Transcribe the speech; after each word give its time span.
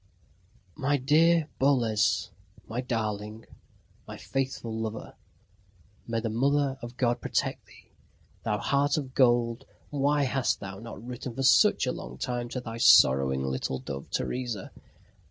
"My 0.75 0.97
dear 0.97 1.47
Boles... 1.59 2.31
my 2.67 2.81
darling... 2.81 3.45
my 4.07 4.17
faithful 4.17 4.75
lover. 4.75 5.13
May 6.07 6.19
the 6.21 6.27
Mother 6.31 6.79
of 6.81 6.97
God 6.97 7.21
protect 7.21 7.67
thee! 7.67 7.91
Thou 8.41 8.57
heart 8.57 8.97
of 8.97 9.13
gold, 9.13 9.65
why 9.91 10.23
hast 10.23 10.59
thou 10.59 10.79
not 10.79 11.05
written 11.05 11.35
for 11.35 11.43
such 11.43 11.85
a 11.85 11.91
long 11.91 12.17
time 12.17 12.49
to 12.49 12.59
thy 12.59 12.77
sorrowing 12.77 13.43
little 13.43 13.77
dove, 13.77 14.09
Teresa?" 14.09 14.71